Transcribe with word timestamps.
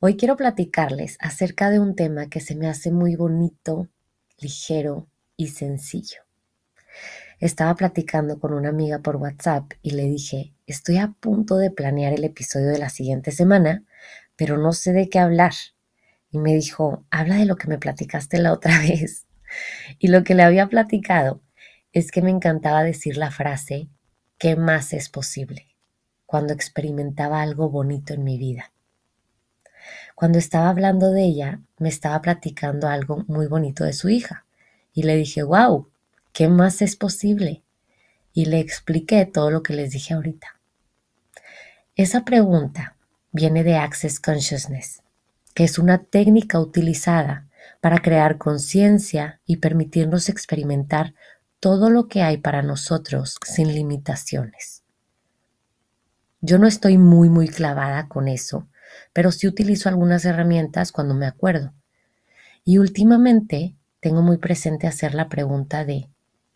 Hoy 0.00 0.16
quiero 0.16 0.36
platicarles 0.36 1.16
acerca 1.20 1.70
de 1.70 1.78
un 1.78 1.94
tema 1.94 2.28
que 2.28 2.40
se 2.40 2.54
me 2.56 2.68
hace 2.68 2.90
muy 2.90 3.16
bonito, 3.16 3.88
ligero 4.38 5.08
y 5.36 5.48
sencillo. 5.48 6.22
Estaba 7.40 7.74
platicando 7.74 8.38
con 8.38 8.52
una 8.52 8.68
amiga 8.68 8.98
por 9.00 9.16
WhatsApp 9.16 9.72
y 9.82 9.90
le 9.90 10.04
dije, 10.04 10.52
estoy 10.66 10.98
a 10.98 11.14
punto 11.20 11.56
de 11.56 11.70
planear 11.70 12.12
el 12.12 12.24
episodio 12.24 12.68
de 12.68 12.78
la 12.78 12.90
siguiente 12.90 13.30
semana, 13.32 13.84
pero 14.36 14.58
no 14.58 14.72
sé 14.72 14.92
de 14.92 15.08
qué 15.08 15.18
hablar. 15.18 15.54
Y 16.30 16.38
me 16.38 16.54
dijo, 16.54 17.04
habla 17.10 17.36
de 17.36 17.46
lo 17.46 17.56
que 17.56 17.68
me 17.68 17.78
platicaste 17.78 18.38
la 18.38 18.52
otra 18.52 18.78
vez. 18.80 19.26
Y 19.98 20.08
lo 20.08 20.24
que 20.24 20.34
le 20.34 20.42
había 20.42 20.66
platicado 20.66 21.40
es 21.92 22.10
que 22.10 22.22
me 22.22 22.30
encantaba 22.30 22.82
decir 22.82 23.16
la 23.16 23.30
frase, 23.30 23.88
¿qué 24.38 24.56
más 24.56 24.92
es 24.92 25.08
posible? 25.08 25.74
cuando 26.34 26.52
experimentaba 26.52 27.42
algo 27.42 27.70
bonito 27.70 28.12
en 28.12 28.24
mi 28.24 28.38
vida. 28.38 28.73
Cuando 30.14 30.38
estaba 30.38 30.68
hablando 30.68 31.10
de 31.10 31.24
ella, 31.24 31.60
me 31.78 31.88
estaba 31.88 32.20
platicando 32.22 32.88
algo 32.88 33.24
muy 33.26 33.46
bonito 33.46 33.84
de 33.84 33.92
su 33.92 34.08
hija. 34.08 34.44
Y 34.92 35.02
le 35.02 35.16
dije, 35.16 35.42
wow, 35.42 35.88
¿qué 36.32 36.48
más 36.48 36.82
es 36.82 36.96
posible? 36.96 37.62
Y 38.32 38.46
le 38.46 38.60
expliqué 38.60 39.26
todo 39.26 39.50
lo 39.50 39.62
que 39.62 39.74
les 39.74 39.90
dije 39.90 40.14
ahorita. 40.14 40.58
Esa 41.96 42.24
pregunta 42.24 42.96
viene 43.30 43.64
de 43.64 43.76
Access 43.76 44.20
Consciousness, 44.20 45.02
que 45.54 45.64
es 45.64 45.78
una 45.78 45.98
técnica 45.98 46.58
utilizada 46.58 47.46
para 47.80 48.00
crear 48.00 48.38
conciencia 48.38 49.40
y 49.46 49.56
permitirnos 49.56 50.28
experimentar 50.28 51.14
todo 51.60 51.90
lo 51.90 52.08
que 52.08 52.22
hay 52.22 52.38
para 52.38 52.62
nosotros 52.62 53.38
sin 53.44 53.72
limitaciones. 53.72 54.82
Yo 56.40 56.58
no 56.58 56.66
estoy 56.66 56.98
muy, 56.98 57.28
muy 57.28 57.48
clavada 57.48 58.06
con 58.08 58.28
eso, 58.28 58.68
pero 59.12 59.32
sí 59.32 59.46
utilizo 59.46 59.88
algunas 59.88 60.24
herramientas 60.24 60.92
cuando 60.92 61.14
me 61.14 61.26
acuerdo. 61.26 61.72
Y 62.64 62.78
últimamente 62.78 63.74
tengo 64.00 64.22
muy 64.22 64.38
presente 64.38 64.86
hacer 64.86 65.14
la 65.14 65.28
pregunta 65.28 65.84
de 65.84 66.08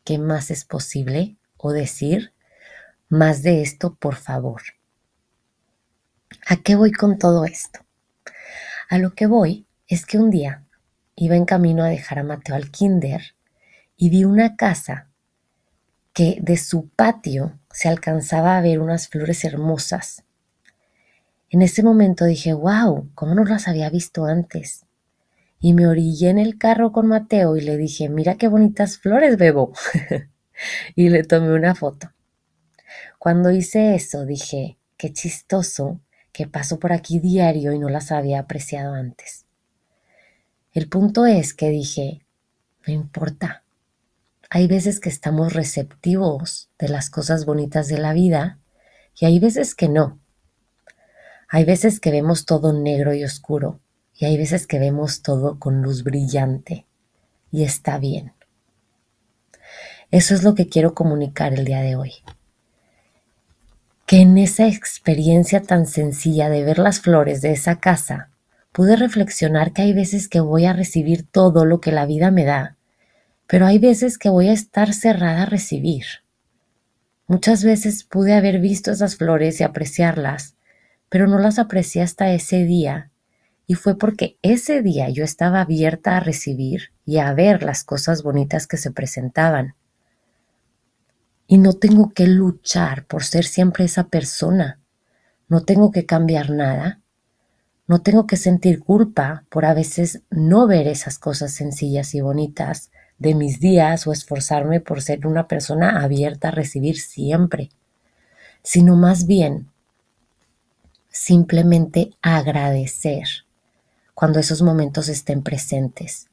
¿qué 0.05 0.19
más 0.19 0.51
es 0.51 0.65
posible? 0.65 1.39
o 1.59 1.73
decir 1.73 2.33
más 3.09 3.43
de 3.43 3.63
esto, 3.63 3.97
por 3.97 4.15
favor. 4.15 4.63
¿A 6.47 6.57
qué 6.57 6.77
voy 6.77 6.93
con 6.93 7.19
todo 7.19 7.45
esto? 7.45 7.81
A 8.89 8.99
lo 8.99 9.15
que 9.15 9.27
voy 9.27 9.67
es 9.87 10.07
que 10.07 10.19
un 10.19 10.31
día 10.31 10.65
iba 11.17 11.37
en 11.37 11.45
camino 11.45 11.85
a 11.85 11.89
dejar 11.89 12.21
a 12.21 12.23
Mateo 12.23 12.55
al 12.55 12.71
kinder 12.71 13.35
y 13.97 14.09
vi 14.11 14.25
una 14.25 14.57
casa 14.57 15.09
que 16.13 16.39
de 16.41 16.57
su 16.57 16.89
patio 16.89 17.59
se 17.71 17.89
alcanzaba 17.89 18.57
a 18.57 18.61
ver 18.61 18.81
unas 18.81 19.09
flores 19.09 19.45
hermosas. 19.45 20.25
En 21.51 21.63
ese 21.63 21.83
momento 21.83 22.25
dije, 22.27 22.53
wow, 22.53 23.11
¿cómo 23.15 23.35
no 23.35 23.45
las 23.45 23.69
había 23.69 23.89
visto 23.89 24.27
antes? 24.27 24.85
Y 25.61 25.73
me 25.73 25.87
orillé 25.87 26.29
en 26.29 26.39
el 26.39 26.59
carro 26.59 26.93
con 26.93 27.07
Mateo 27.07 27.57
y 27.57 27.63
le 27.63 27.77
dije, 27.77 28.09
mira 28.09 28.37
qué 28.37 28.49
bonitas 28.49 28.99
flores, 28.99 29.39
bebo. 29.39 29.73
y 30.95 31.09
le 31.09 31.25
tomé 31.25 31.55
una 31.55 31.75
foto. 31.75 32.13
Cuando 33.19 33.51
hice 33.51 33.95
eso 33.95 34.27
dije, 34.27 34.79
qué 34.97 35.13
chistoso 35.13 36.01
que 36.33 36.47
paso 36.47 36.79
por 36.79 36.93
aquí 36.93 37.19
diario 37.19 37.73
y 37.73 37.79
no 37.79 37.89
las 37.89 38.13
había 38.13 38.41
apreciado 38.41 38.95
antes. 38.95 39.47
El 40.73 40.89
punto 40.89 41.27
es 41.27 41.55
que 41.55 41.71
dije, 41.71 42.25
no 42.87 42.93
importa. 42.93 43.65
Hay 44.51 44.67
veces 44.67 45.01
que 45.01 45.09
estamos 45.09 45.55
receptivos 45.55 46.71
de 46.79 46.89
las 46.89 47.11
cosas 47.11 47.45
bonitas 47.45 47.89
de 47.89 47.99
la 47.99 48.13
vida 48.13 48.59
y 49.19 49.27
hay 49.27 49.39
veces 49.41 49.75
que 49.75 49.89
no. 49.89 50.21
Hay 51.49 51.65
veces 51.65 51.99
que 51.99 52.11
vemos 52.11 52.45
todo 52.45 52.75
negro 52.75 53.15
y 53.15 53.25
oscuro 53.25 53.81
y 54.15 54.27
hay 54.27 54.37
veces 54.37 54.67
que 54.67 54.79
vemos 54.79 55.23
todo 55.23 55.59
con 55.59 55.81
luz 55.81 56.05
brillante 56.05 56.85
y 57.51 57.65
está 57.65 57.99
bien. 57.99 58.33
Eso 60.11 60.35
es 60.35 60.43
lo 60.43 60.55
que 60.55 60.69
quiero 60.69 60.95
comunicar 60.95 61.55
el 61.55 61.65
día 61.65 61.81
de 61.81 61.97
hoy. 61.97 62.13
Que 64.05 64.21
en 64.21 64.37
esa 64.37 64.67
experiencia 64.67 65.63
tan 65.63 65.87
sencilla 65.87 66.51
de 66.51 66.65
ver 66.65 66.79
las 66.79 67.01
flores 67.01 67.41
de 67.41 67.53
esa 67.53 67.79
casa, 67.81 68.31
pude 68.73 68.97
reflexionar 68.97 69.73
que 69.73 69.83
hay 69.83 69.95
veces 69.95 70.29
que 70.29 70.41
voy 70.41 70.67
a 70.67 70.75
recibir 70.75 71.27
todo 71.27 71.65
lo 71.65 71.81
que 71.81 71.93
la 71.93 72.05
vida 72.05 72.31
me 72.31 72.45
da, 72.45 72.77
pero 73.47 73.65
hay 73.65 73.79
veces 73.79 74.19
que 74.19 74.29
voy 74.29 74.49
a 74.49 74.53
estar 74.53 74.93
cerrada 74.93 75.43
a 75.45 75.47
recibir. 75.47 76.05
Muchas 77.27 77.65
veces 77.65 78.05
pude 78.05 78.35
haber 78.35 78.61
visto 78.61 78.91
esas 78.91 79.17
flores 79.17 79.61
y 79.61 79.65
apreciarlas, 79.65 80.55
pero 81.09 81.27
no 81.27 81.39
las 81.39 81.59
aprecié 81.59 82.03
hasta 82.03 82.33
ese 82.33 82.65
día, 82.65 83.11
y 83.67 83.75
fue 83.75 83.99
porque 83.99 84.39
ese 84.43 84.83
día 84.83 85.09
yo 85.11 85.25
estaba 85.25 85.61
abierta 85.61 86.17
a 86.17 86.21
recibir 86.21 86.93
y 87.05 87.19
a 87.19 87.33
ver 87.35 87.63
las 87.63 87.85
cosas 87.85 88.23
bonitas 88.23 88.67
que 88.67 88.77
se 88.77 88.91
presentaban 88.91 89.75
y 91.51 91.57
no 91.57 91.73
tengo 91.73 92.11
que 92.11 92.27
luchar 92.27 93.07
por 93.07 93.25
ser 93.25 93.47
siempre 93.47 93.87
esa 93.87 94.05
persona. 94.05 94.79
No 95.49 95.65
tengo 95.65 95.91
que 95.91 96.05
cambiar 96.05 96.51
nada. 96.51 97.01
No 97.87 98.03
tengo 98.03 98.27
que 98.27 98.37
sentir 98.37 98.81
culpa 98.81 99.45
por 99.49 99.65
a 99.65 99.73
veces 99.73 100.21
no 100.31 100.67
ver 100.67 100.87
esas 100.87 101.19
cosas 101.19 101.53
sencillas 101.53 102.15
y 102.15 102.21
bonitas 102.21 102.91
de 103.19 103.35
mis 103.35 103.61
días 103.61 104.07
o 104.07 104.13
esforzarme 104.13 104.81
por 104.81 105.01
ser 105.01 105.27
una 105.27 105.49
persona 105.49 106.03
abierta 106.03 106.49
a 106.49 106.53
recibir 106.53 107.01
siempre, 107.01 107.71
sino 108.63 108.95
más 108.95 109.27
bien 109.27 109.69
simplemente 111.19 112.13
agradecer 112.23 113.27
cuando 114.15 114.39
esos 114.39 114.63
momentos 114.63 115.09
estén 115.09 115.43
presentes 115.43 116.29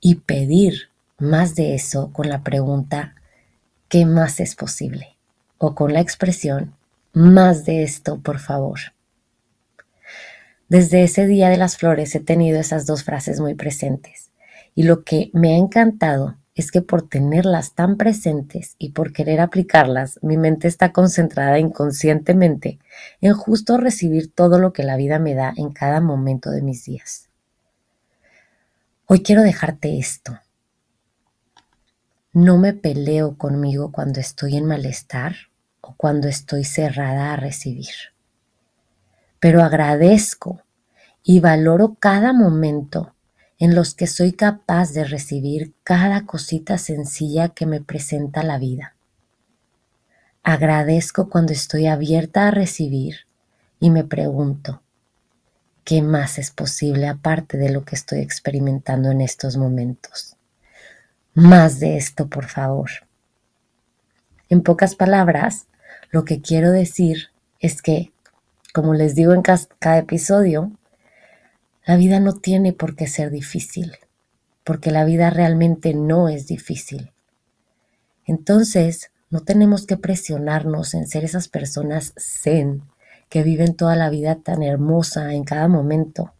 y 0.00 0.14
pedir 0.16 0.90
más 1.18 1.56
de 1.56 1.74
eso 1.74 2.12
con 2.12 2.28
la 2.28 2.44
pregunta 2.44 3.16
¿qué 3.88 4.06
más 4.06 4.38
es 4.38 4.54
posible? 4.54 5.16
O 5.58 5.74
con 5.74 5.92
la 5.92 6.00
expresión, 6.00 6.74
más 7.12 7.64
de 7.64 7.82
esto, 7.82 8.20
por 8.20 8.38
favor. 8.38 8.78
Desde 10.68 11.02
ese 11.02 11.26
día 11.26 11.48
de 11.48 11.56
las 11.56 11.76
flores 11.76 12.14
he 12.14 12.20
tenido 12.20 12.60
esas 12.60 12.86
dos 12.86 13.02
frases 13.02 13.40
muy 13.40 13.54
presentes 13.54 14.30
y 14.76 14.84
lo 14.84 15.02
que 15.02 15.30
me 15.32 15.54
ha 15.54 15.58
encantado 15.58 16.36
es 16.54 16.72
que 16.72 16.82
por 16.82 17.08
tenerlas 17.08 17.74
tan 17.74 17.96
presentes 17.96 18.74
y 18.78 18.90
por 18.90 19.12
querer 19.12 19.40
aplicarlas, 19.40 20.18
mi 20.22 20.36
mente 20.36 20.68
está 20.68 20.92
concentrada 20.92 21.58
inconscientemente 21.58 22.78
en 23.20 23.34
justo 23.34 23.76
recibir 23.76 24.32
todo 24.32 24.58
lo 24.58 24.72
que 24.72 24.82
la 24.82 24.96
vida 24.96 25.18
me 25.18 25.34
da 25.34 25.52
en 25.56 25.70
cada 25.72 26.00
momento 26.00 26.50
de 26.50 26.62
mis 26.62 26.84
días. 26.84 27.28
Hoy 29.06 29.22
quiero 29.22 29.42
dejarte 29.42 29.98
esto. 29.98 30.38
No 32.32 32.58
me 32.58 32.72
peleo 32.72 33.36
conmigo 33.36 33.90
cuando 33.90 34.20
estoy 34.20 34.56
en 34.56 34.66
malestar 34.66 35.34
o 35.80 35.94
cuando 35.96 36.28
estoy 36.28 36.64
cerrada 36.64 37.32
a 37.32 37.36
recibir. 37.36 37.94
Pero 39.40 39.62
agradezco 39.62 40.62
y 41.22 41.40
valoro 41.40 41.96
cada 41.98 42.32
momento 42.32 43.14
en 43.60 43.74
los 43.74 43.94
que 43.94 44.06
soy 44.06 44.32
capaz 44.32 44.92
de 44.92 45.04
recibir 45.04 45.74
cada 45.84 46.24
cosita 46.24 46.78
sencilla 46.78 47.50
que 47.50 47.66
me 47.66 47.82
presenta 47.82 48.42
la 48.42 48.58
vida. 48.58 48.96
Agradezco 50.42 51.28
cuando 51.28 51.52
estoy 51.52 51.86
abierta 51.86 52.48
a 52.48 52.50
recibir 52.50 53.26
y 53.78 53.90
me 53.90 54.02
pregunto, 54.02 54.80
¿qué 55.84 56.00
más 56.00 56.38
es 56.38 56.50
posible 56.50 57.06
aparte 57.06 57.58
de 57.58 57.70
lo 57.70 57.84
que 57.84 57.96
estoy 57.96 58.20
experimentando 58.20 59.10
en 59.10 59.20
estos 59.20 59.58
momentos? 59.58 60.36
Más 61.34 61.78
de 61.80 61.98
esto, 61.98 62.28
por 62.28 62.46
favor. 62.46 62.90
En 64.48 64.62
pocas 64.62 64.94
palabras, 64.94 65.66
lo 66.10 66.24
que 66.24 66.40
quiero 66.40 66.72
decir 66.72 67.28
es 67.60 67.82
que, 67.82 68.10
como 68.72 68.94
les 68.94 69.14
digo 69.14 69.34
en 69.34 69.42
cada 69.42 69.98
episodio, 69.98 70.72
la 71.84 71.96
vida 71.96 72.20
no 72.20 72.34
tiene 72.34 72.72
por 72.72 72.94
qué 72.94 73.06
ser 73.06 73.30
difícil, 73.30 73.96
porque 74.64 74.90
la 74.90 75.04
vida 75.04 75.30
realmente 75.30 75.94
no 75.94 76.28
es 76.28 76.46
difícil. 76.46 77.10
Entonces, 78.26 79.10
no 79.30 79.40
tenemos 79.40 79.86
que 79.86 79.96
presionarnos 79.96 80.94
en 80.94 81.06
ser 81.06 81.24
esas 81.24 81.48
personas 81.48 82.12
zen 82.18 82.82
que 83.28 83.42
viven 83.42 83.74
toda 83.74 83.96
la 83.96 84.10
vida 84.10 84.36
tan 84.36 84.62
hermosa 84.62 85.32
en 85.32 85.44
cada 85.44 85.68
momento, 85.68 86.34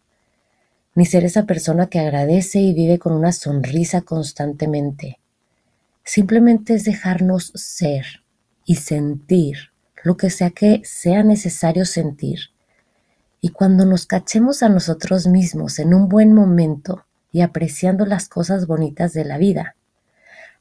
ni 0.93 1.05
ser 1.05 1.23
esa 1.23 1.45
persona 1.45 1.87
que 1.87 1.99
agradece 1.99 2.59
y 2.59 2.73
vive 2.73 2.99
con 2.99 3.13
una 3.13 3.31
sonrisa 3.31 4.01
constantemente. 4.01 5.19
Simplemente 6.03 6.75
es 6.75 6.83
dejarnos 6.83 7.53
ser 7.55 8.23
y 8.65 8.75
sentir 8.75 9.71
lo 10.03 10.17
que 10.17 10.29
sea 10.29 10.49
que 10.49 10.81
sea 10.83 11.23
necesario 11.23 11.85
sentir. 11.85 12.50
Y 13.41 13.49
cuando 13.49 13.85
nos 13.85 14.05
cachemos 14.05 14.61
a 14.61 14.69
nosotros 14.69 15.25
mismos 15.25 15.79
en 15.79 15.95
un 15.95 16.07
buen 16.07 16.33
momento 16.33 17.05
y 17.31 17.41
apreciando 17.41 18.05
las 18.05 18.29
cosas 18.29 18.67
bonitas 18.67 19.13
de 19.13 19.25
la 19.25 19.39
vida, 19.39 19.75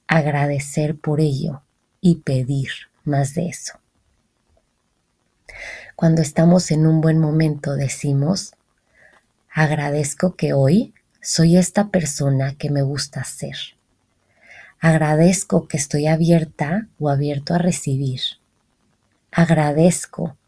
agradecer 0.06 0.97
por 0.97 1.21
ello 1.21 1.62
y 2.00 2.17
pedir 2.17 2.71
más 3.05 3.35
de 3.35 3.49
eso. 3.49 3.75
Cuando 5.94 6.23
estamos 6.23 6.71
en 6.71 6.87
un 6.87 7.03
buen 7.03 7.19
momento 7.19 7.77
decimos, 7.77 8.55
agradezco 9.53 10.35
que 10.35 10.55
hoy 10.55 10.94
soy 11.21 11.59
esta 11.59 11.88
persona 11.88 12.55
que 12.55 12.71
me 12.71 12.81
gusta 12.81 13.23
ser. 13.25 13.56
Agradezco 14.81 15.69
que 15.69 15.77
estoy 15.77 16.06
abierta 16.06 16.88
o 16.99 17.11
abierto 17.11 17.53
a 17.53 17.59
recibir. 17.59 18.23
Agradezco 19.31 20.38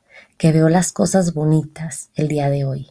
que 0.42 0.50
veo 0.50 0.68
las 0.68 0.92
cosas 0.92 1.34
bonitas 1.34 2.10
el 2.16 2.26
día 2.26 2.50
de 2.50 2.64
hoy. 2.64 2.90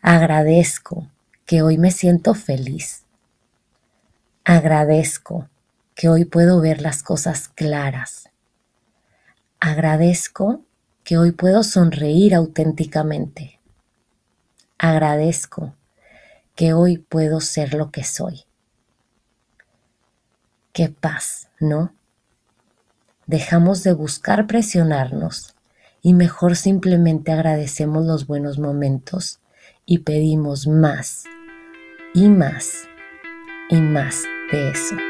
Agradezco 0.00 1.08
que 1.44 1.60
hoy 1.60 1.76
me 1.76 1.90
siento 1.90 2.34
feliz. 2.34 3.02
Agradezco 4.44 5.48
que 5.96 6.08
hoy 6.08 6.24
puedo 6.24 6.60
ver 6.60 6.82
las 6.82 7.02
cosas 7.02 7.48
claras. 7.48 8.30
Agradezco 9.58 10.62
que 11.02 11.18
hoy 11.18 11.32
puedo 11.32 11.64
sonreír 11.64 12.36
auténticamente. 12.36 13.58
Agradezco 14.78 15.74
que 16.54 16.74
hoy 16.74 16.98
puedo 16.98 17.40
ser 17.40 17.74
lo 17.74 17.90
que 17.90 18.04
soy. 18.04 18.44
Qué 20.72 20.90
paz, 20.90 21.48
¿no? 21.58 21.92
Dejamos 23.26 23.82
de 23.82 23.94
buscar 23.94 24.46
presionarnos 24.46 25.56
y 26.02 26.14
mejor 26.14 26.56
simplemente 26.56 27.32
agradecemos 27.32 28.06
los 28.06 28.26
buenos 28.26 28.58
momentos 28.58 29.40
y 29.86 29.98
pedimos 29.98 30.66
más 30.66 31.24
y 32.14 32.28
más 32.28 32.88
y 33.70 33.76
más 33.76 34.24
de 34.50 34.70
eso. 34.70 35.09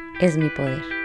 es 0.21 0.37
mi 0.37 0.49
poder. 0.49 1.00